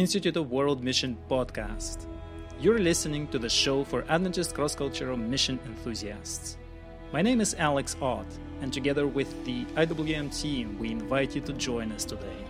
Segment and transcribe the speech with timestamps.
[0.00, 2.06] Institute of World Mission podcast.
[2.58, 6.56] You're listening to the show for Adventist cross cultural mission enthusiasts.
[7.12, 8.24] My name is Alex Ott,
[8.62, 12.42] and together with the IWM team, we invite you to join us today.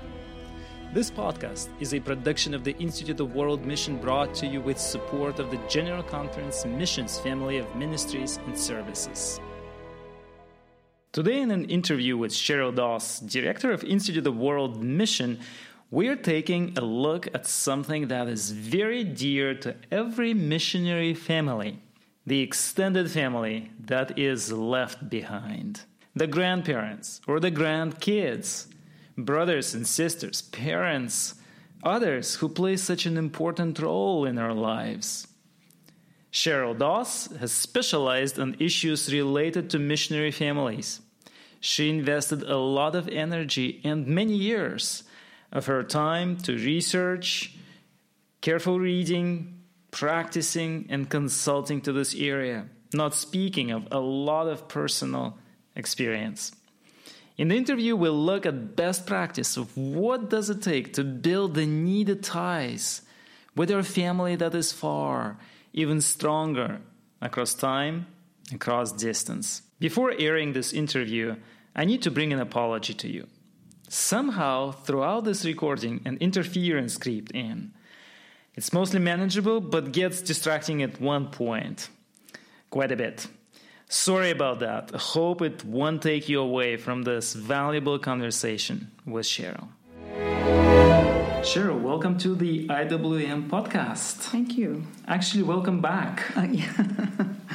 [0.95, 4.79] This podcast is a production of the Institute of World Mission brought to you with
[4.79, 9.41] support of the General Conference Missions family of ministries and services.
[11.13, 15.41] Today, in an interview with Cheryl Doss, Director of Institute of World Mission,
[15.91, 21.81] we're taking a look at something that is very dear to every missionary family
[22.27, 25.83] the extended family that is left behind.
[26.15, 28.67] The grandparents or the grandkids,
[29.17, 31.35] brothers and sisters, parents,
[31.83, 35.27] others who play such an important role in our lives.
[36.33, 41.01] Cheryl Doss has specialized on issues related to missionary families.
[41.59, 45.03] She invested a lot of energy and many years
[45.53, 47.55] of her time to research,
[48.41, 55.37] careful reading, practicing, and consulting to this area, not speaking of a lot of personal
[55.75, 56.53] experience.
[57.37, 61.55] In the interview, we'll look at best practice of what does it take to build
[61.55, 63.03] the needed ties
[63.57, 65.39] with our family that is far,
[65.73, 66.81] even stronger
[67.21, 68.07] across time,
[68.53, 69.63] across distance.
[69.79, 71.37] Before airing this interview,
[71.75, 73.27] I need to bring an apology to you.
[73.93, 77.73] Somehow, throughout this recording, an interference crept in.
[78.55, 81.89] It's mostly manageable, but gets distracting at one point.
[82.71, 83.27] Quite a bit.
[83.89, 84.93] Sorry about that.
[84.93, 89.67] Hope it won't take you away from this valuable conversation with Cheryl.
[91.43, 94.19] Cheryl, welcome to the IWM podcast.
[94.31, 94.85] Thank you.
[95.09, 96.31] Actually, welcome back.
[96.37, 96.71] Uh, yeah.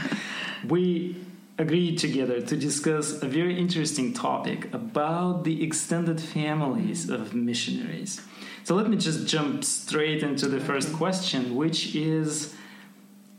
[0.68, 1.16] we
[1.58, 8.22] agreed together to discuss a very interesting topic about the extended families of missionaries.
[8.64, 12.54] So let me just jump straight into the first question, which is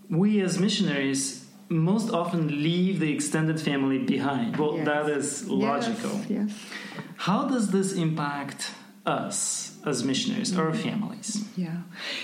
[0.09, 4.57] we as missionaries most often leave the extended family behind.
[4.57, 4.87] Well, Yes.
[4.87, 6.13] that is logical.
[6.29, 6.51] Yes, yes.
[7.17, 8.71] How does this impact
[9.05, 11.45] us as missionaries, or families?
[11.57, 11.77] Yeah,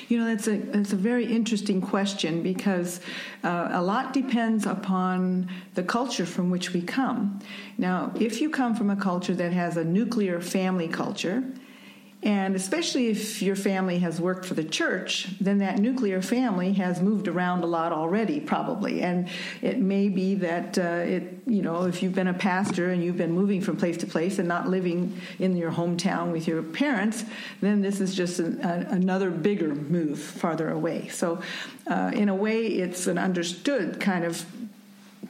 [0.08, 3.00] you know that's a that's a very interesting question because
[3.44, 7.40] uh, a lot depends upon the culture from which we come.
[7.78, 11.44] Now, if you come from a culture that has a nuclear family culture,
[12.22, 17.02] and especially if your family has worked for the church, then that nuclear family has
[17.02, 19.02] moved around a lot already, probably.
[19.02, 19.28] And
[19.60, 23.16] it may be that uh, it, you know, if you've been a pastor and you've
[23.16, 27.24] been moving from place to place and not living in your hometown with your parents,
[27.60, 31.08] then this is just an, a, another bigger move farther away.
[31.08, 31.42] So,
[31.88, 34.46] uh, in a way, it's an understood kind of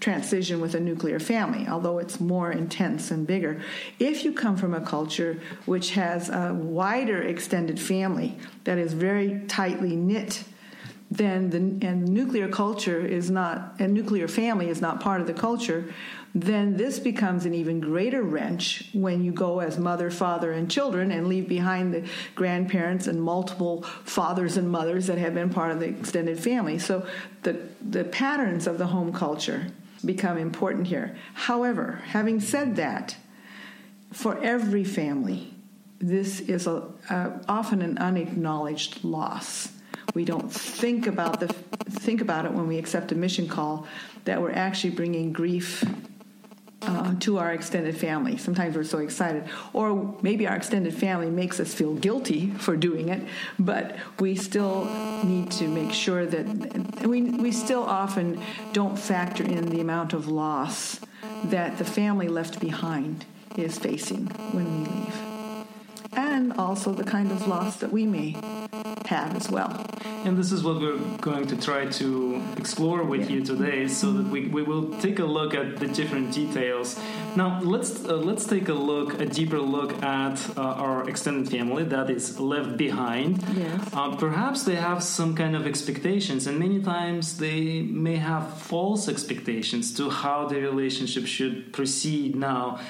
[0.02, 3.62] transition with a nuclear family, although it's more intense and bigger.
[4.00, 9.42] If you come from a culture which has a wider extended family that is very
[9.46, 10.44] tightly knit,
[11.10, 15.34] then the and nuclear culture is not and nuclear family is not part of the
[15.34, 15.92] culture,
[16.34, 21.12] then this becomes an even greater wrench when you go as mother, father, and children
[21.12, 25.80] and leave behind the grandparents and multiple fathers and mothers that have been part of
[25.80, 26.78] the extended family.
[26.78, 27.06] So
[27.42, 29.66] the the patterns of the home culture
[30.04, 31.16] become important here.
[31.34, 33.16] However, having said that,
[34.12, 35.54] for every family,
[35.98, 36.90] this is a,
[37.48, 39.72] often an unacknowledged loss.
[40.14, 43.86] We don't think about the think about it when we accept a mission call
[44.24, 45.84] that we're actually bringing grief
[47.12, 48.36] Um, to our extended family.
[48.36, 53.08] Sometimes we're so excited, or maybe our extended family makes us feel guilty for doing
[53.08, 53.22] it,
[53.58, 54.86] but we still
[55.24, 58.40] need to make sure that we we still often
[58.72, 61.00] don't factor in the amount of loss
[61.44, 63.24] that the family left behind
[63.56, 65.16] is facing when we leave,
[66.12, 68.36] and also the kind of loss that we may
[69.06, 69.84] have as well.
[70.24, 74.26] And this is what we're going to try to explore with you today, so that
[74.28, 76.98] we, we will take a look at the different details.
[77.34, 81.84] Now, let's uh, let's take a look, a deeper look at uh, our extended family
[81.84, 83.42] that is left behind.
[83.54, 83.88] Yes.
[83.92, 89.08] Uh, perhaps they have some kind of expectations, and many times they may have false
[89.08, 92.36] expectations to how the relationship should proceed.
[92.36, 92.80] Now,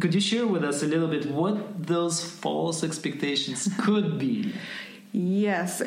[0.00, 4.52] could you share with us a little bit what those false expectations could be?
[5.12, 5.82] Yes,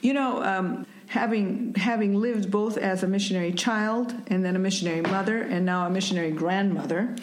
[0.00, 5.02] you know, um, having having lived both as a missionary child and then a missionary
[5.02, 7.14] mother and now a missionary grandmother,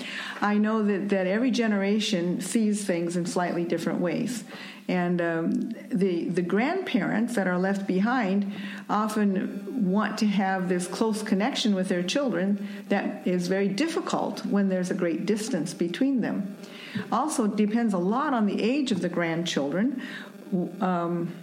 [0.41, 4.43] I know that that every generation sees things in slightly different ways.
[4.87, 5.51] And um,
[5.89, 8.53] the the grandparents that are left behind
[8.89, 14.69] often want to have this close connection with their children that is very difficult when
[14.69, 16.57] there's a great distance between them.
[17.11, 20.01] Also, depends a lot on the age of the grandchildren.
[20.81, 21.33] Um,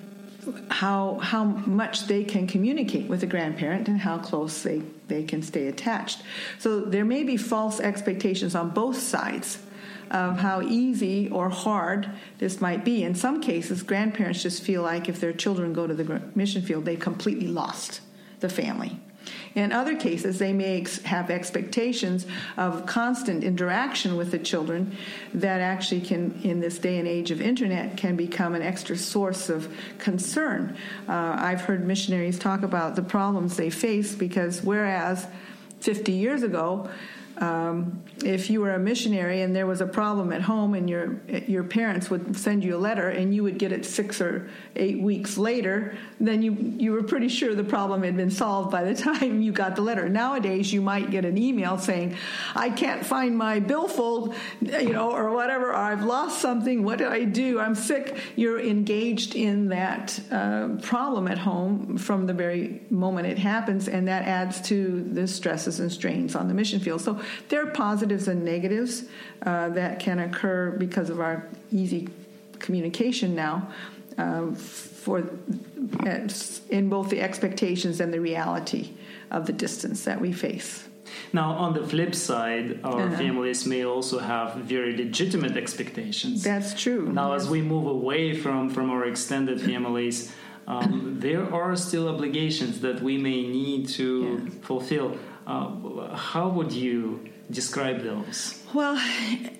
[0.71, 5.43] how how much they can communicate with the grandparent and how close they, they can
[5.43, 6.23] stay attached.
[6.59, 9.59] So there may be false expectations on both sides
[10.11, 12.09] of how easy or hard
[12.39, 13.03] this might be.
[13.03, 16.85] In some cases, grandparents just feel like if their children go to the mission field,
[16.85, 18.01] they've completely lost
[18.39, 19.01] the family.
[19.57, 22.27] In other cases, they may ex- have expectations
[22.59, 24.95] of constant interaction with the children
[25.33, 29.49] that actually can, in this day and age of internet, can become an extra source
[29.49, 30.77] of concern.
[31.09, 35.27] Uh, I've heard missionaries talk about the problems they face because whereas
[35.81, 36.91] 50 years ago,
[37.39, 41.21] um, if you were a missionary and there was a problem at home and your
[41.47, 45.01] your parents would send you a letter and you would get it six or eight
[45.01, 48.95] weeks later, then you you were pretty sure the problem had been solved by the
[49.03, 50.09] time you got the letter.
[50.09, 52.17] Nowadays, you might get an email saying,
[52.55, 55.71] "I can't find my billfold," you know, or whatever.
[55.71, 56.85] Or I've lost something.
[56.85, 57.61] What did I do?
[57.61, 58.17] I'm sick.
[58.37, 64.09] You're engaged in that uh, problem at home from the very moment it happens, and
[64.09, 67.03] that adds to the stresses and strains on the mission field.
[67.03, 69.05] So there are positives and negatives
[69.43, 72.09] uh, that can occur because of our easy
[72.59, 73.69] communication now.
[74.19, 74.51] Uh,
[75.07, 75.29] for
[76.71, 78.91] in both the expectations and the reality
[79.31, 80.89] of the distance that we face.
[81.33, 83.17] Now, on the flip side, our uh-huh.
[83.17, 86.43] families may also have very legitimate expectations.
[86.43, 87.13] That's true.
[87.13, 87.43] Now, yes.
[87.43, 90.33] as we move away from, from our extended families,
[90.67, 94.55] um, there are still obligations that we may need to yes.
[94.63, 95.17] fulfill.
[95.47, 98.61] Uh, how would you describe those?
[98.75, 98.97] Well,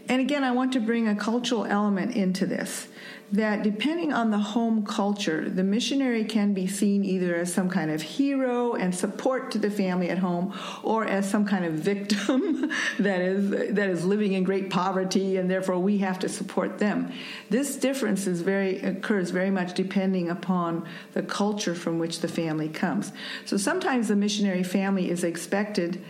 [0.09, 2.89] and again, I want to bring a cultural element into this.
[3.33, 7.91] That depending on the home culture, the missionary can be seen either as some kind
[7.91, 12.71] of hero and support to the family at home, or as some kind of victim
[13.01, 17.13] that is that is living in great poverty, and therefore we have to support them.
[17.51, 22.69] This difference is very occurs very much depending upon the culture from which the family
[22.69, 23.13] comes.
[23.45, 26.01] So sometimes the missionary family is expected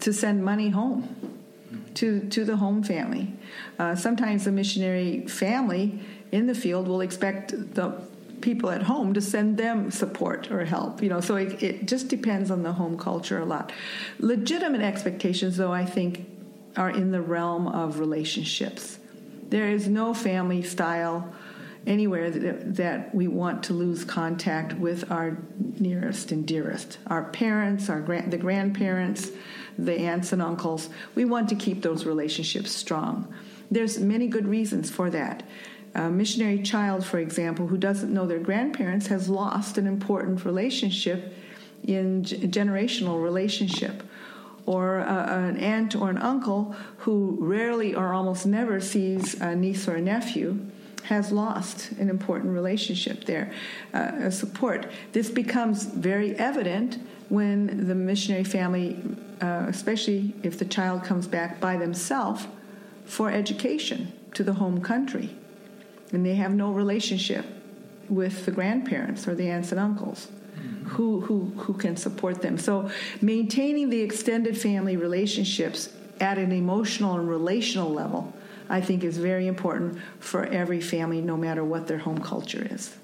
[0.00, 1.39] to send money home
[1.94, 3.32] to, to the home family.
[3.78, 6.00] Uh, sometimes the missionary family
[6.32, 8.02] in the field will expect the
[8.40, 11.02] people at home to send them support or help.
[11.02, 13.72] You know, so it, it just depends on the home culture a lot.
[14.18, 16.26] Legitimate expectations, though, I think,
[16.76, 18.98] are in the realm of relationships.
[19.48, 21.32] There is no family style
[21.86, 25.38] anywhere that, that we want to lose contact with our
[25.78, 29.30] nearest and dearest, our parents, our grand, the grandparents,
[29.78, 30.88] the aunts and uncles.
[31.14, 33.32] We want to keep those relationships strong.
[33.70, 35.42] There's many good reasons for that.
[35.94, 41.32] A missionary child, for example, who doesn't know their grandparents has lost an important relationship
[41.84, 44.02] in generational relationship
[44.66, 49.88] or uh, an aunt or an uncle who rarely or almost never sees a niece
[49.88, 50.60] or a nephew
[51.04, 53.52] has lost an important relationship there,
[53.94, 54.86] uh, support.
[55.12, 56.98] This becomes very evident
[57.30, 59.02] when the missionary family,
[59.40, 62.46] uh, especially if the child comes back by themselves
[63.06, 65.34] for education to the home country,
[66.12, 67.46] and they have no relationship
[68.10, 70.28] with the grandparents or the aunts and uncles.
[70.84, 72.58] Who, who, who can support them.
[72.58, 72.90] So,
[73.22, 75.88] maintaining the extended family relationships
[76.20, 78.34] at an emotional and relational level
[78.70, 82.96] I think is very important for every family, no matter what their home culture is.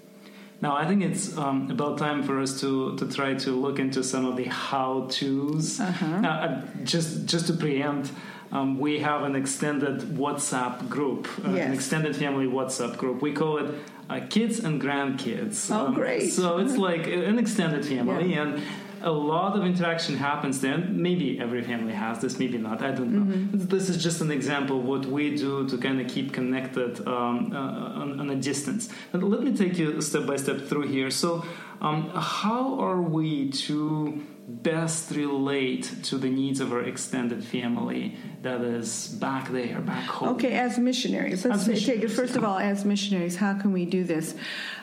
[0.61, 4.03] Now, I think it's um, about time for us to, to try to look into
[4.03, 5.81] some of the how tos.
[5.81, 6.07] Uh-huh.
[6.17, 8.11] Uh, just just to preempt,
[8.53, 11.67] um, we have an extended WhatsApp group, uh, yes.
[11.67, 13.21] an extended family WhatsApp group.
[13.21, 13.75] We call it
[14.09, 15.71] uh, Kids and Grandkids.
[15.71, 16.33] Oh, um, great!
[16.33, 18.43] So it's like an extended family, yeah.
[18.43, 18.63] and
[19.03, 20.79] a lot of interaction happens there.
[20.79, 22.83] Maybe every family has this, maybe not.
[22.83, 23.35] I don't know.
[23.35, 23.67] Mm-hmm.
[23.67, 27.53] This is just an example of what we do to kind of keep connected um,
[27.53, 28.89] uh, on, on, a distance.
[29.13, 31.11] And let me take you step by step through here.
[31.11, 31.45] So,
[31.81, 38.61] um, how are we to best relate to the needs of our extended family that
[38.61, 40.31] is back there, back home?
[40.31, 42.59] Okay, as missionaries, let's as missionaries, take it first of all.
[42.59, 44.35] As missionaries, how can we do this?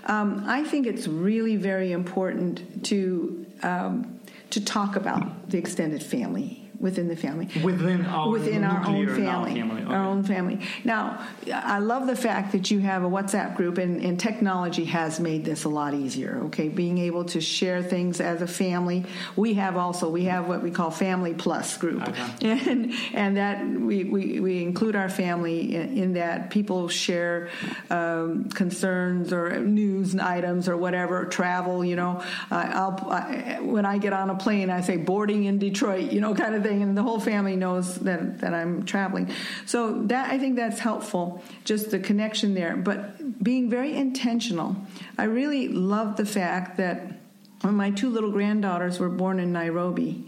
[0.05, 4.19] Um, I think it's really very important to um,
[4.49, 7.47] to talk about the extended family within the family.
[7.63, 9.53] Within our within our own family.
[9.53, 9.83] family.
[9.83, 9.93] Okay.
[9.93, 10.59] Our own family.
[10.83, 15.19] Now, I love the fact that you have a WhatsApp group, and, and, technology has
[15.19, 16.41] made this a lot easier.
[16.47, 19.05] Okay, being able to share things as a family.
[19.37, 22.29] We have also we have what we call Family Plus group, okay.
[22.43, 27.49] and and that we, we, we include our family in, in that people share
[27.89, 31.85] um, concerns or news and items or whatever travel.
[31.85, 32.21] You know,
[32.51, 36.11] uh, I'll I, when I get on a plane, I say boarding in Detroit.
[36.11, 39.31] You know, kind of thing and the whole family knows that that I'm traveling.
[39.65, 42.75] So that I think that's helpful, just the connection there.
[42.75, 44.75] But being very intentional,
[45.17, 47.19] I really love the fact that
[47.61, 50.25] when my two little granddaughters were born in Nairobi,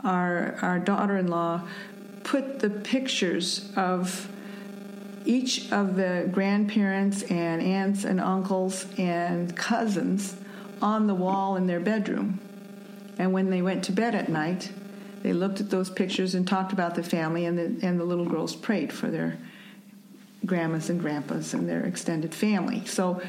[0.00, 1.62] our our daughter-in-law
[2.24, 4.28] put the pictures of
[5.24, 10.36] each of the grandparents and aunts and uncles and cousins
[10.82, 12.40] on the wall in their bedroom.
[13.18, 14.70] And when they went to bed at night,
[15.24, 18.26] they looked at those pictures and talked about the family, and the, and the little
[18.26, 19.38] girls prayed for their
[20.44, 22.84] grandmas and grandpas and their extended family.
[22.84, 23.22] So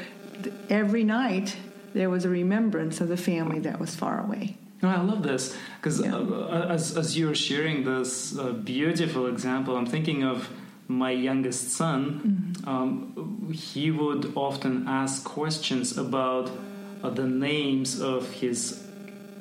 [0.44, 1.56] th- every night
[1.94, 4.58] there was a remembrance of the family that was far away.
[4.82, 6.18] No, I love this because yeah.
[6.18, 10.50] uh, as, as you're sharing this uh, beautiful example, I'm thinking of
[10.90, 12.56] my youngest son.
[12.60, 12.70] Mm-hmm.
[12.70, 16.52] Um, he would often ask questions about
[17.02, 18.84] uh, the names of his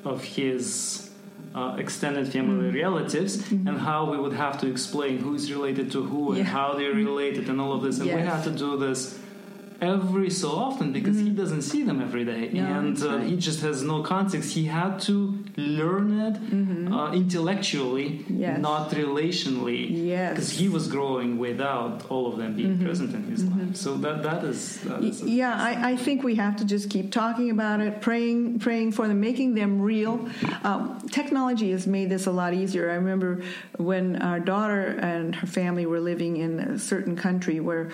[0.05, 1.04] of his
[1.55, 2.77] uh, extended family mm-hmm.
[2.77, 3.69] relatives mm-hmm.
[3.69, 6.93] and how we would have to explain who is related to who and how they're
[6.93, 8.17] related and all of this and yes.
[8.17, 9.19] we had to do this
[9.81, 11.27] every so often because mm-hmm.
[11.27, 13.27] he doesn't see them every day no, and uh, right.
[13.27, 16.93] he just has no context he had to learn it mm-hmm.
[16.93, 18.59] uh, intellectually yes.
[18.61, 20.59] not relationally because yes.
[20.59, 22.85] he was growing without all of them being mm-hmm.
[22.85, 23.69] present in his mm-hmm.
[23.69, 26.91] life so that that is, that is yeah I, I, think we have to just
[26.91, 30.29] keep talking about it praying praying for them making them real
[30.63, 33.43] um, technology has made this a lot easier i remember
[33.77, 37.91] when our daughter and her family were living in a certain country where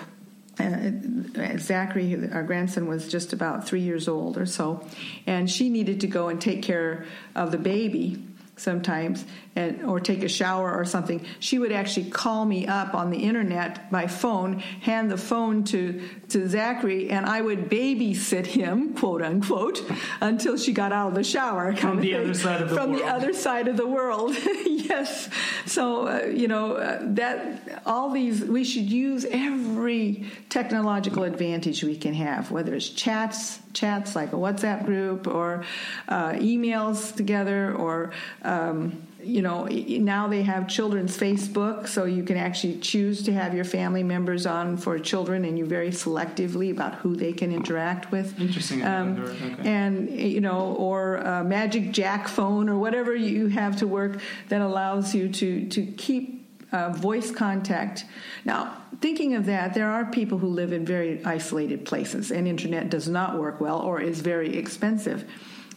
[0.61, 4.85] uh, Zachary, our grandson, was just about three years old or so,
[5.25, 8.23] and she needed to go and take care of the baby
[8.61, 9.25] sometimes
[9.55, 13.17] and or take a shower or something she would actually call me up on the
[13.17, 19.21] internet by phone hand the phone to to Zachary and I would babysit him quote
[19.21, 19.83] unquote
[20.21, 21.75] until she got out of the shower.
[21.75, 23.01] From the other side of the from world.
[23.01, 24.35] the other side of the world.
[24.91, 25.29] Yes.
[25.67, 31.95] So uh, you know uh, that all these we should use every technological advantage we
[31.95, 35.63] can have whether it's chats chats like a WhatsApp group or
[36.09, 38.11] uh, emails together or
[38.51, 43.53] um, you know now they have children's facebook so you can actually choose to have
[43.53, 48.11] your family members on for children and you very selectively about who they can interact
[48.11, 49.69] with interesting um, okay.
[49.69, 54.61] and you know or a magic jack phone or whatever you have to work that
[54.61, 56.39] allows you to to keep
[56.71, 58.05] uh, voice contact
[58.43, 62.89] now thinking of that, there are people who live in very isolated places, and internet
[62.89, 65.25] does not work well or is very expensive.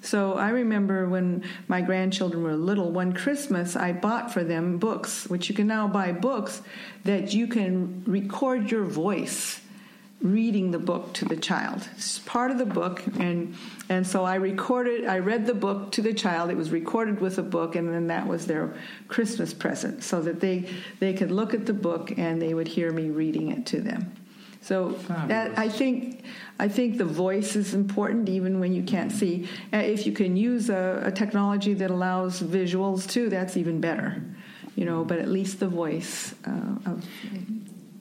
[0.04, 5.26] So I remember when my grandchildren were little, one Christmas I bought for them books,
[5.26, 6.60] which you can now buy books
[7.04, 9.60] that you can record your voice
[10.20, 11.88] reading the book to the child.
[11.96, 13.54] It's part of the book, and
[13.88, 15.06] and so I recorded.
[15.06, 16.50] I read the book to the child.
[16.50, 18.74] It was recorded with a book, and then that was their
[19.08, 20.68] Christmas present, so that they
[21.00, 24.12] they could look at the book and they would hear me reading it to them.
[24.64, 26.24] So that I think
[26.58, 29.46] I think the voice is important, even when you can't see.
[29.74, 34.22] Uh, if you can use a, a technology that allows visuals too, that's even better.
[34.74, 37.06] You know, but at least the voice uh, of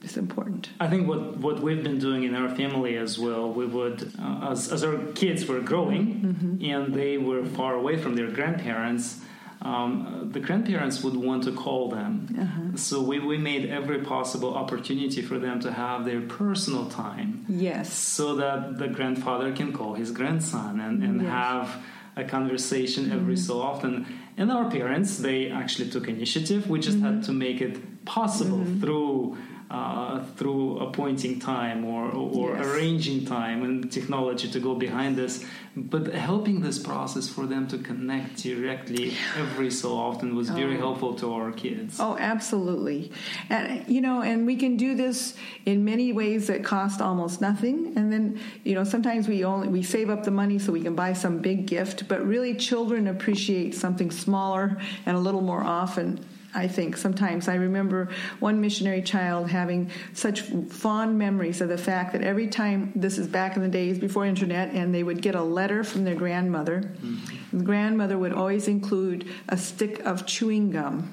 [0.04, 0.70] is important.
[0.80, 4.50] I think what, what we've been doing in our family as well, we would, uh,
[4.50, 6.64] as, as our kids were growing mm-hmm.
[6.64, 9.20] and they were far away from their grandparents,
[9.64, 12.28] um, the grandparents would want to call them.
[12.38, 12.76] Uh-huh.
[12.76, 17.46] So we, we made every possible opportunity for them to have their personal time.
[17.48, 17.92] Yes.
[17.92, 21.30] So that the grandfather can call his grandson and, and yes.
[21.30, 21.82] have
[22.16, 23.42] a conversation every mm-hmm.
[23.42, 24.06] so often.
[24.36, 26.68] And our parents, they actually took initiative.
[26.68, 27.16] We just mm-hmm.
[27.16, 28.80] had to make it possible mm-hmm.
[28.80, 29.38] through
[29.74, 32.66] uh, through appointing time or, or yes.
[32.66, 37.78] arranging time and technology to go behind this, but helping this process for them to
[37.78, 40.80] connect directly every so often was very oh.
[40.86, 41.98] helpful to our kids.
[41.98, 43.10] Oh, absolutely.
[43.50, 45.34] And, you know, and we can do this
[45.66, 47.94] in many ways that cost almost nothing.
[47.96, 50.94] And then, you know, sometimes we only, we save up the money so we can
[50.94, 56.24] buy some big gift, but really children appreciate something smaller and a little more often
[56.54, 58.08] I think sometimes I remember
[58.38, 63.26] one missionary child having such fond memories of the fact that every time this is
[63.26, 66.80] back in the days before internet and they would get a letter from their grandmother
[66.80, 67.58] mm-hmm.
[67.58, 71.12] the grandmother would always include a stick of chewing gum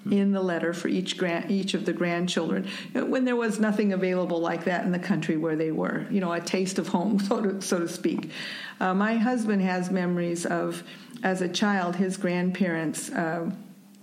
[0.00, 0.12] mm-hmm.
[0.12, 4.40] in the letter for each grand, each of the grandchildren when there was nothing available
[4.40, 7.40] like that in the country where they were you know a taste of home so
[7.40, 8.30] to, so to speak
[8.80, 10.82] uh, my husband has memories of
[11.22, 13.48] as a child his grandparents uh,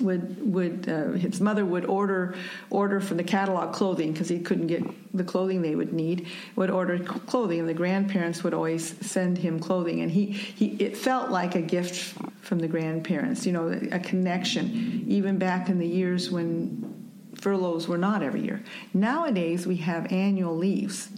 [0.01, 2.35] would would uh, his mother would order
[2.69, 4.83] order from the catalog clothing because he couldn't get
[5.15, 9.59] the clothing they would need would order clothing and the grandparents would always send him
[9.59, 10.01] clothing.
[10.01, 15.05] And he, he it felt like a gift from the grandparents you know a connection
[15.07, 18.61] even back in the years when furloughs were not every year.
[18.93, 21.09] Nowadays we have annual leaves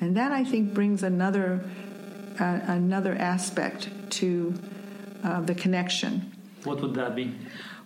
[0.00, 1.64] and that I think brings another
[2.38, 4.54] uh, another aspect to
[5.22, 6.32] uh, the connection.
[6.64, 7.34] What would that be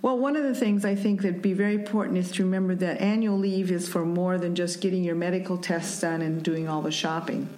[0.00, 3.00] well, one of the things I think that'd be very important is to remember that
[3.00, 6.82] annual leave is for more than just getting your medical tests done and doing all
[6.82, 7.48] the shopping.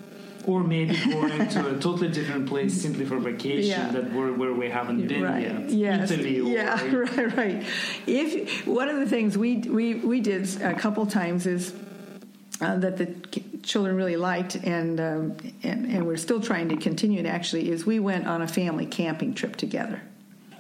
[0.47, 3.91] Or maybe going to a totally different place simply for vacation Yeah.
[3.91, 5.43] that where, where we haven't been right.
[5.43, 5.71] yet.
[5.71, 6.11] Yes.
[6.11, 6.83] Italy or yeah.
[6.95, 7.37] Right.
[7.37, 7.65] Right.
[8.07, 11.75] If one of the things we we we did a couple times is.
[12.63, 13.07] Uh, that the
[13.63, 17.25] children really liked, and, um, and and we're still trying to continue it.
[17.25, 20.03] Actually, is we went on a family camping trip together.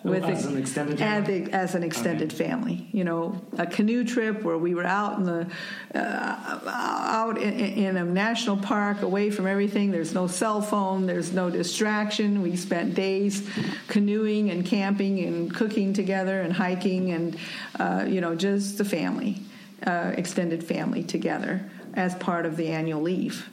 [0.03, 1.53] Oh, as an extended as, family?
[1.53, 5.47] as an extended family, you know, a canoe trip where we were out in the
[5.95, 9.91] uh, out in, in a national park, away from everything.
[9.91, 11.05] There's no cell phone.
[11.05, 12.41] There's no distraction.
[12.41, 13.47] We spent days
[13.89, 17.37] canoeing and camping and cooking together and hiking and
[17.79, 19.41] uh, you know just the family,
[19.87, 23.49] uh, extended family together as part of the annual leave.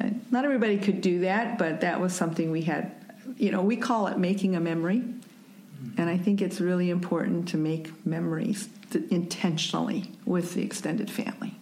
[0.00, 2.92] And not everybody could do that, but that was something we had.
[3.36, 5.02] You know, we call it making a memory.
[5.96, 8.68] And I think it's really important to make memories
[9.10, 11.54] intentionally with the extended family.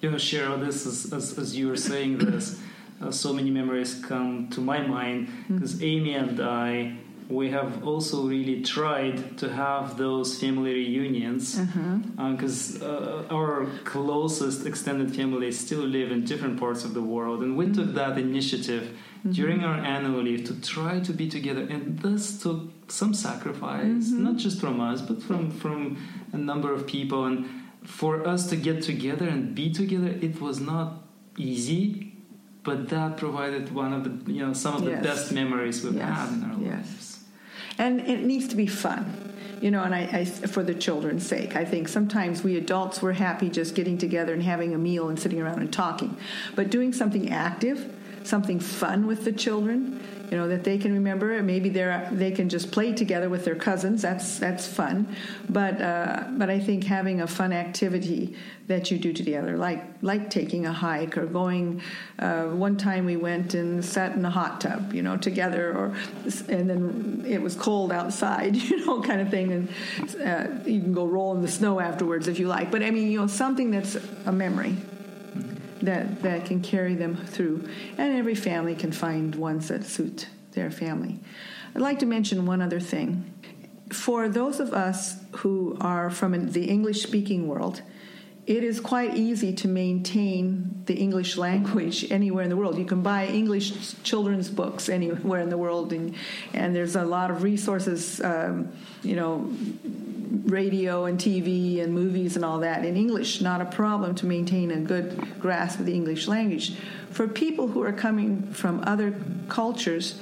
[0.00, 2.60] You know, Cheryl, this is as, as you were saying this,
[3.00, 6.96] uh, so many memories come to my mind because Amy and I,
[7.28, 11.58] we have also really tried to have those family reunions
[12.16, 17.56] because uh, our closest extended family still live in different parts of the world, and
[17.56, 18.96] we took that initiative
[19.32, 19.66] during mm-hmm.
[19.66, 24.24] our annual leave to try to be together, and this took some sacrifice, mm-hmm.
[24.24, 25.96] not just from us, but from from
[26.32, 27.48] a number of people, and
[27.84, 31.02] for us to get together and be together, it was not
[31.36, 32.12] easy.
[32.62, 36.18] But that provided one of the, you know, some of the best memories we've Yes,
[36.18, 36.86] had in our yes.
[36.86, 37.24] lives.
[37.78, 41.54] And it needs to be fun, you know, and I, I, for the children's sake.
[41.54, 45.16] I think sometimes we adults, we're happy just getting together and having a meal and
[45.16, 46.16] sitting around and talking.
[46.56, 47.94] But doing something active,
[48.26, 51.42] something fun with the children, you know, that they can remember.
[51.42, 54.02] Maybe they're, they can just play together with their cousins.
[54.02, 55.14] That's, that's fun.
[55.48, 58.36] But, uh, but I think having a fun activity
[58.66, 61.80] that you do together, like, like taking a hike or going,
[62.18, 65.94] uh, one time we went and sat in a hot tub, you know, together, or,
[66.48, 69.52] and then it was cold outside, you know, kind of thing.
[69.52, 69.68] And
[70.20, 72.72] uh, you can go roll in the snow afterwards if you like.
[72.72, 74.76] But I mean, you know, something that's a memory
[75.86, 77.68] that that can carry them through.
[77.98, 81.20] And every family can find ones that suit their family.
[81.74, 83.32] I'd like to mention one other thing.
[83.92, 87.82] For those of us who are from the english speaking world
[88.46, 92.78] it is quite easy to maintain the english language anywhere in the world.
[92.78, 96.14] You can buy english children's books anywhere in the world and,
[96.52, 98.72] and there's a lot of resources um,
[99.02, 99.52] you know
[100.44, 104.70] radio and TV and movies and all that in English, not a problem to maintain
[104.70, 106.76] a good grasp of the English language.
[107.10, 109.14] For people who are coming from other
[109.48, 110.20] cultures,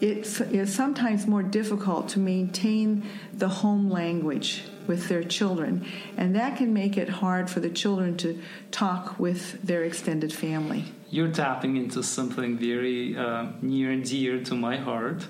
[0.00, 6.56] it's, it's sometimes more difficult to maintain the home language with their children, and that
[6.56, 8.40] can make it hard for the children to
[8.72, 10.84] talk with their extended family.
[11.08, 15.24] You're tapping into something very uh, near and dear to my heart.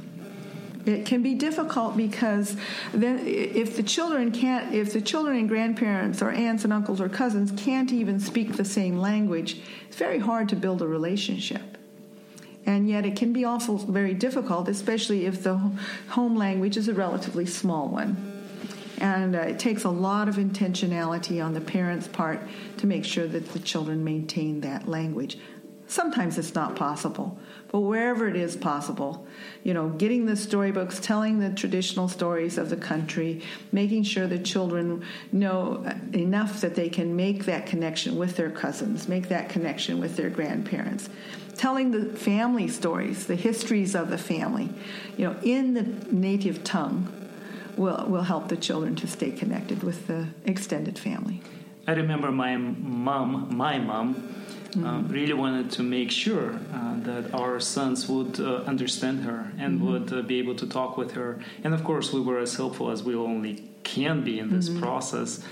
[0.84, 2.56] It can be difficult because
[2.92, 7.08] then if the children can't, if the children and grandparents or aunts and uncles or
[7.08, 11.78] cousins can't even speak the same language, it's very hard to build a relationship.
[12.66, 15.58] And yet it can be also very difficult, especially if the
[16.08, 18.40] home language is a relatively small one.
[18.98, 22.40] And uh, it takes a lot of intentionality on the parents' part
[22.78, 25.38] to make sure that the children maintain that language.
[25.92, 27.38] Sometimes it's not possible,
[27.70, 29.26] but wherever it is possible,
[29.62, 34.38] you know, getting the storybooks, telling the traditional stories of the country, making sure the
[34.38, 40.00] children know enough that they can make that connection with their cousins, make that connection
[40.00, 41.11] with their grandparents,
[41.59, 44.70] telling the family stories, the histories of the family,
[45.18, 47.12] you know, in the native tongue
[47.76, 51.42] will will help the children to stay connected with the extended family.
[51.87, 54.42] I remember my mom, my mom,
[54.76, 59.80] uh, really wanted to make sure uh, that our sons would uh, understand her and
[59.82, 61.40] would uh, be able to talk with her.
[61.64, 65.44] And of course, we were as helpful as we only can be in this process.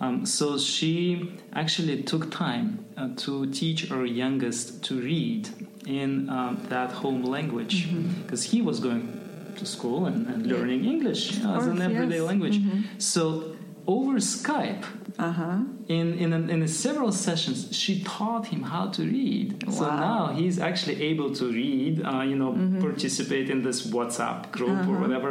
[0.00, 5.48] Um, so she actually took time uh, to teach our youngest to read
[5.86, 7.88] in um, that home language
[8.22, 12.26] because he was going to school and, and learning English as course, an everyday yes.
[12.26, 12.60] language.
[12.98, 13.55] So
[13.86, 14.84] over Skype,
[15.18, 15.58] Uh-huh.
[15.88, 19.48] in in, a, in a several sessions, she taught him how to read.
[19.78, 21.94] So now he's actually able to read.
[22.04, 22.80] Uh, you know, Mm-hmm.
[22.88, 24.92] participate in this WhatsApp group Uh-huh.
[24.92, 25.30] or whatever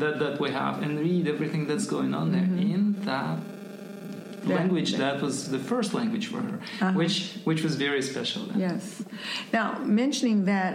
[0.00, 3.36] that that we have, and read everything that's going on there in that.
[3.38, 4.52] Mm-hmm.
[4.60, 6.92] Language that- that was the first language for her Uh-huh.
[7.00, 7.16] which
[7.48, 8.58] which was very special then.
[8.60, 9.02] Yes.
[9.52, 9.68] Now,
[10.02, 10.74] mentioning that,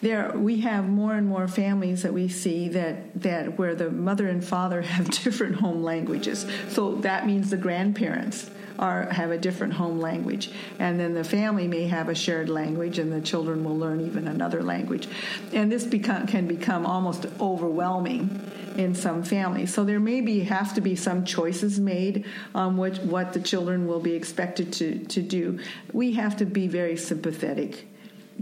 [0.00, 4.28] there we have more and more families that we see that that where the mother
[4.28, 6.46] and father have different home languages.
[6.68, 11.66] So that means the grandparents are have a different home language, and then the family
[11.66, 15.08] may have a shared language, and the children will learn even another language,
[15.52, 18.40] and this become, can become almost overwhelming
[18.76, 19.72] in some families.
[19.72, 23.86] So there may be have to be some choices made on what what the children
[23.86, 25.58] will be expected to to do.
[25.92, 27.86] We have to be very sympathetic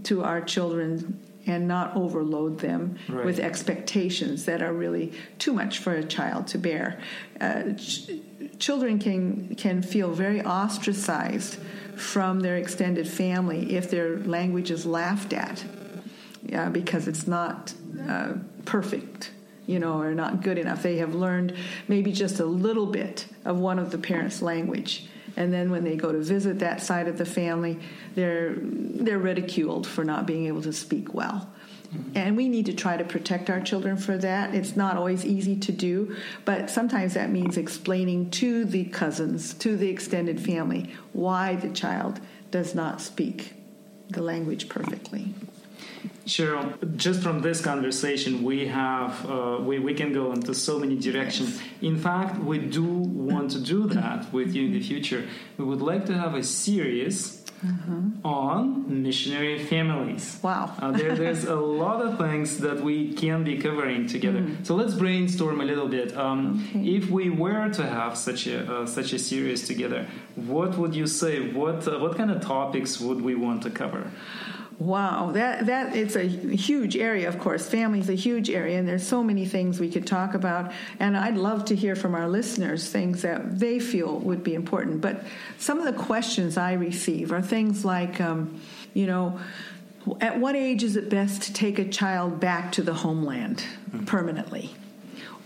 [0.03, 3.25] to our children and not overload them Right.
[3.25, 6.99] with expectations that are really too much for a child to bear.
[7.41, 8.11] Uh, ch-
[8.59, 11.59] children can can feel very ostracized
[11.97, 15.65] from their extended family if their language is laughed at
[16.47, 17.73] yeah, because it's not
[18.09, 18.35] uh,
[18.67, 19.31] perfect,
[19.67, 20.83] you know, or not good enough.
[20.83, 21.55] They have learned
[21.89, 25.97] maybe just a little bit of one of the parents' language, and then when they
[25.97, 27.79] go to visit that side of the family,
[28.15, 31.51] they're they're ridiculed for not being able to speak well.
[31.95, 32.17] Mm-hmm.
[32.17, 34.55] And we need to try to protect our children for that.
[34.55, 39.77] It's not always easy to do, but sometimes that means explaining to the cousins, to
[39.77, 42.21] the extended family, why the child
[42.51, 43.55] does not speak
[44.11, 45.35] the language perfectly.
[46.27, 50.97] Cheryl, just from this conversation, we have uh, we, we can go into so many
[50.97, 51.61] directions.
[51.83, 55.27] In fact, we do want to do that with you in the future.
[55.59, 57.41] We would like to have a series
[58.25, 60.39] on missionary families.
[60.43, 60.75] Wow.
[60.79, 64.47] Uh, there, there's a lot of things that we can be covering together.
[64.65, 66.17] So let's brainstorm a little bit.
[66.17, 66.35] Um,
[66.75, 66.97] Okay.
[66.97, 71.07] If we were to have such a uh, such a series together, what would you
[71.07, 71.53] say?
[71.53, 74.11] What uh, what kind of topics would we want to cover?
[74.79, 77.29] Wow, that that it's a huge area.
[77.29, 80.35] Of course, family is a huge area, and there's so many things we could talk
[80.35, 80.73] about.
[80.99, 85.01] And I'd love to hear from our listeners things that they feel would be important.
[85.01, 85.23] But
[85.59, 88.61] some of the questions I receive are things like, um,
[88.95, 89.39] you know,
[90.21, 93.65] at what age is it best to take a child back to the homeland
[94.07, 94.75] permanently?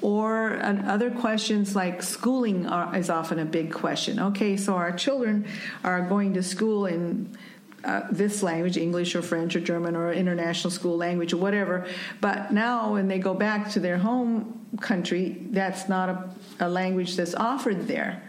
[0.01, 4.21] Or other questions like schooling are, is often a big question.
[4.21, 5.47] Okay, so our children
[5.85, 7.37] are going to school in
[7.85, 11.87] uh, this language, English or French or German or international school language or whatever,
[12.21, 16.29] but now when they go back to their home country, that's not a,
[16.61, 18.23] a language that's offered there.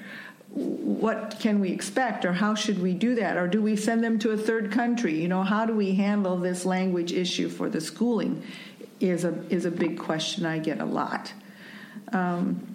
[0.51, 3.37] What can we expect, or how should we do that?
[3.37, 5.19] Or do we send them to a third country?
[5.21, 8.41] You know, how do we handle this language issue for the schooling?
[8.99, 11.31] Is a is a big question I get a lot.
[12.11, 12.68] Um,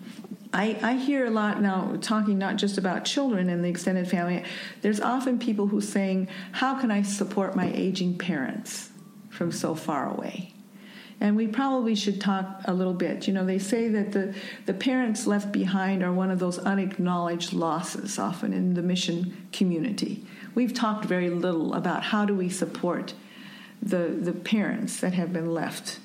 [0.54, 4.44] I, I hear a lot now talking not just about children and the extended family.
[4.82, 8.90] There's often people who saying, "How can I support my aging parents
[9.30, 10.54] from so far away?"
[11.20, 13.26] And we probably should talk a little bit.
[13.26, 14.34] You know, they say that the,
[14.66, 20.24] the parents left behind are one of those unacknowledged losses often in the mission community.
[20.54, 23.14] We've talked very little about how do we support
[23.82, 25.98] the, the parents that have been left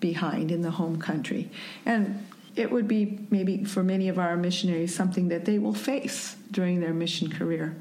[0.00, 1.50] behind in the home country.
[1.84, 2.26] And
[2.58, 6.80] it would be maybe for many of our missionaries something that they will face during
[6.80, 7.76] their mission career.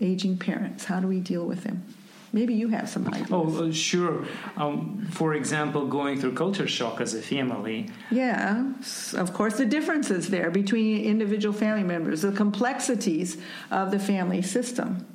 [0.00, 1.84] Aging parents, how do we deal with them?
[2.32, 3.28] Maybe you have some ideas.
[3.32, 4.26] Oh, uh, sure.
[4.56, 7.88] Um, for example, going through culture shock as a family.
[8.10, 8.70] Yeah,
[9.14, 13.38] of course, the differences there between individual family members, the complexities
[13.70, 15.06] of the family system.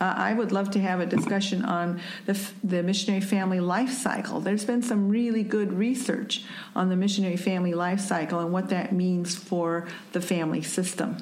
[0.00, 3.92] Uh, I would love to have a discussion on the, f- the missionary family life
[3.92, 4.40] cycle.
[4.40, 8.92] There's been some really good research on the missionary family life cycle and what that
[8.92, 11.18] means for the family system.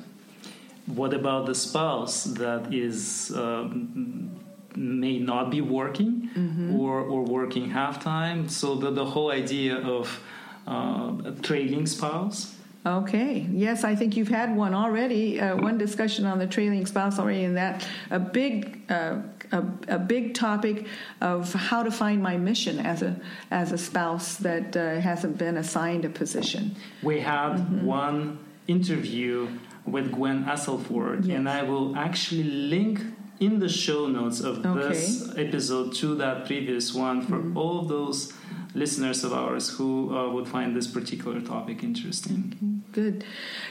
[0.87, 4.31] What about the spouse that is um,
[4.77, 6.31] may not be working
[6.79, 8.49] or, or working half time?
[8.49, 10.21] So the, the whole idea of
[10.69, 12.55] uh, a trailing spouse.
[12.87, 13.47] Okay.
[13.51, 15.41] Yes, I think you've had one already.
[15.41, 19.17] Uh, one discussion on the trailing spouse already, and that a big, uh,
[19.53, 20.87] a, a big topic
[21.21, 25.57] of how to find my mission as a as a spouse that uh, hasn't been
[25.57, 26.77] assigned a position.
[27.03, 27.85] We had Mm-hmm.
[27.85, 28.39] one
[28.69, 29.49] interview
[29.85, 31.37] with Gwen Asselford, Yes.
[31.37, 33.01] and I will actually link
[33.41, 34.89] in the show notes of Okay.
[34.89, 37.57] this episode to that previous one for Mm-hmm.
[37.57, 38.33] all those
[38.79, 42.83] listeners of ours who uh, would find this particular topic interesting.
[42.93, 43.25] Good.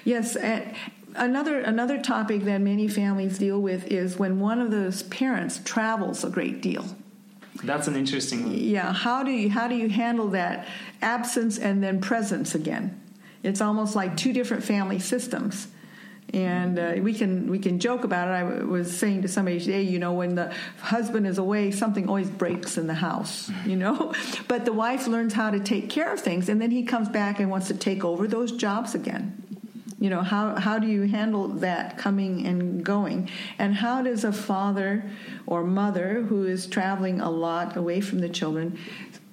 [0.04, 0.36] Yes.
[1.16, 6.24] Another another topic that many families deal with is when one of those parents travels
[6.24, 6.86] a great deal.
[7.64, 8.58] That's an interesting one.
[8.58, 10.68] Yeah, how do you how do you handle that
[11.02, 13.02] absence and then presence again?
[13.44, 15.68] It's almost like two different family systems.
[16.34, 18.32] And uh, we can we can joke about it.
[18.32, 22.30] I was saying to somebody today, you know, when the husband is away, something always
[22.30, 24.14] breaks in the house, you know.
[24.48, 27.40] but the wife learns how to take care of things, and then he comes back
[27.40, 29.42] and wants to take over those jobs again.
[30.00, 34.34] You know, how how do you handle that coming and going, and how does a
[34.34, 35.10] father
[35.46, 38.78] or mother who is traveling a lot away from the children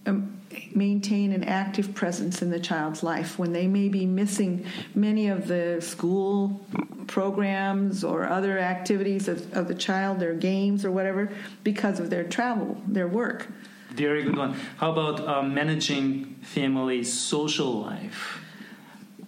[0.06, 0.38] um,
[0.74, 4.64] maintain an active presence in the child's life when they may be missing
[4.94, 6.60] many of the school
[7.06, 11.30] programs or other activities of, of the child, their games or whatever,
[11.62, 13.46] because of their travel, their work.
[13.90, 14.54] Very good one.
[14.78, 18.40] How about uh, managing family social life?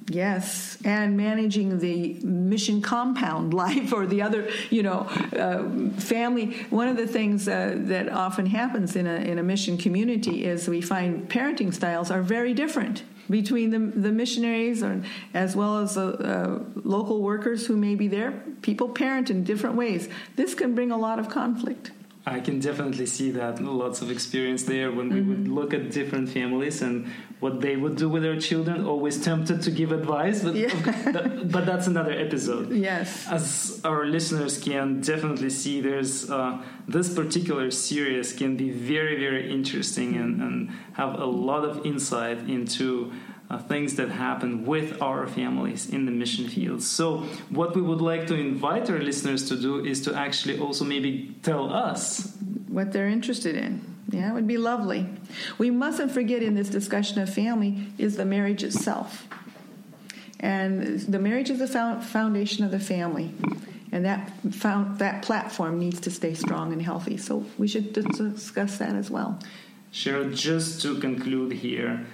[0.09, 5.01] Yes, and managing the mission compound life or the other, you know,
[5.37, 6.57] uh, family.
[6.71, 10.69] One of the things uh, that often happens in a in a mission community is
[10.69, 15.03] we find parenting styles are very different between the, the missionaries or,
[15.35, 18.31] as well as the uh, local workers who may be there.
[18.63, 20.09] People parent in different ways.
[20.37, 21.91] This can bring a lot of conflict.
[22.29, 23.63] I can definitely see that.
[23.63, 25.29] Lots of experience there when we mm-hmm.
[25.29, 27.07] would look at different families and
[27.39, 28.85] what they would do with their children.
[28.85, 30.69] Always tempted to give advice, but, yeah.
[31.13, 32.73] that, but that's another episode.
[32.73, 33.29] Yes.
[33.29, 39.49] As our listeners can definitely see, there's uh, this particular series can be very, very
[39.49, 43.13] interesting and, and have a lot of insight into
[43.49, 46.83] uh, things that happen with our families in the mission field.
[46.83, 47.19] So,
[47.51, 51.35] what we would like to invite our listeners to do is to actually also maybe
[51.43, 52.37] tell us
[52.69, 53.81] what they're interested in.
[54.09, 55.07] Yeah, it would be lovely.
[55.59, 59.27] We mustn't forget in this discussion of family is the marriage itself.
[60.39, 63.33] And the marriage is the foundation of the family.
[63.91, 67.17] And that found, that platform needs to stay strong and healthy.
[67.17, 69.39] So we should discuss that as well.
[69.93, 72.07] Cheryl, just to conclude here,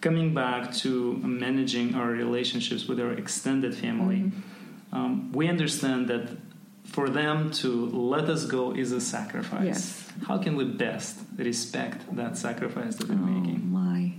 [0.00, 4.96] coming back to managing our relationships with our extended family, mm-hmm.
[4.96, 6.36] um, we understand that
[6.84, 9.64] for them to let us go is a sacrifice.
[9.64, 10.12] Yes.
[10.26, 13.70] How can we best respect that sacrifice that they're oh, making?
[13.70, 14.12] My.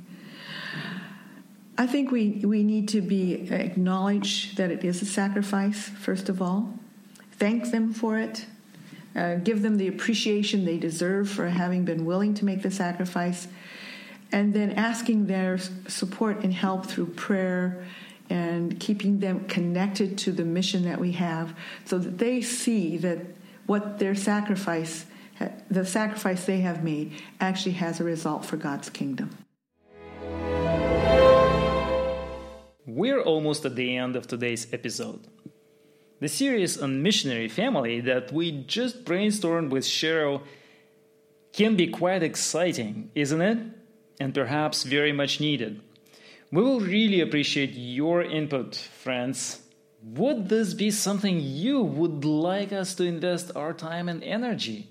[1.77, 6.41] I think we, we need to be acknowledge that it is a sacrifice, first of
[6.41, 6.73] all.
[7.33, 8.45] Thank them for it.
[9.15, 13.47] Uh, give them the appreciation they deserve for having been willing to make the sacrifice
[14.31, 17.85] and then asking their support and help through prayer
[18.29, 21.53] and keeping them connected to the mission that we have
[21.85, 23.19] so that they see that
[23.65, 25.05] what their sacrifice
[25.69, 29.35] the sacrifice they have made actually has a result for God's kingdom.
[32.85, 35.27] We're almost at the end of today's episode.
[36.19, 40.43] The series on missionary family that we just brainstormed with Cheryl
[41.53, 43.57] can be quite exciting, isn't it?
[44.21, 45.81] And perhaps very much needed.
[46.51, 49.61] We will really appreciate your input, friends.
[50.03, 54.89] Would this be something you would like us to invest our time and energy?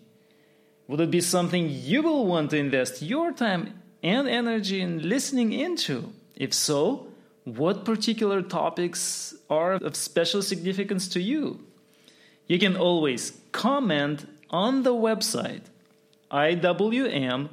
[0.89, 5.53] Would it be something you will want to invest your time and energy in listening
[5.53, 6.13] into?
[6.35, 7.07] If so,
[7.45, 11.61] what particular topics are of special significance to you?
[12.49, 15.63] You can always comment on the website
[16.33, 17.51] iwm.com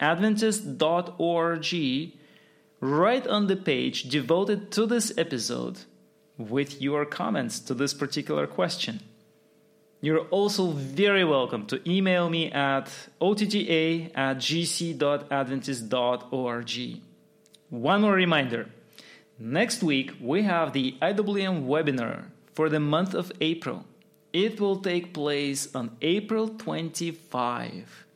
[0.00, 1.74] adventist.org
[2.80, 5.80] right on the page devoted to this episode
[6.38, 9.00] with your comments to this particular question.
[10.00, 17.00] You're also very welcome to email me at otta at gc.adventist.org.
[17.68, 18.70] One more reminder
[19.38, 23.84] next week we have the IWM webinar for the month of April.
[24.32, 28.06] It will take place on April 25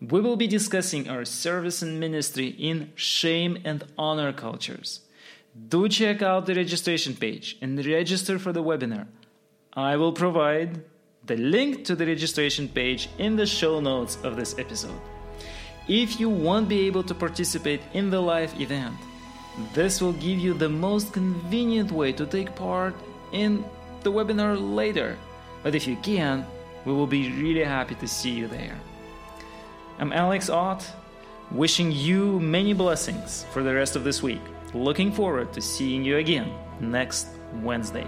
[0.00, 5.00] we will be discussing our service and ministry in shame and honor cultures.
[5.68, 9.06] Do check out the registration page and register for the webinar.
[9.72, 10.84] I will provide
[11.24, 15.00] the link to the registration page in the show notes of this episode.
[15.88, 18.96] If you won't be able to participate in the live event,
[19.72, 22.94] this will give you the most convenient way to take part
[23.32, 23.64] in
[24.02, 25.16] the webinar later.
[25.62, 26.46] But if you can,
[26.84, 28.78] we will be really happy to see you there.
[29.98, 30.86] I'm Alex Ott,
[31.50, 34.42] wishing you many blessings for the rest of this week.
[34.74, 37.28] Looking forward to seeing you again next
[37.62, 38.06] Wednesday.